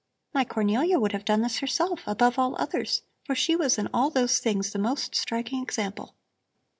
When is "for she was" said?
3.23-3.77